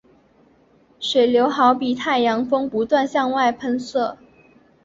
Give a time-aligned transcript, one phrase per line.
[0.99, 4.17] 水流好比太阳风不断向外喷射。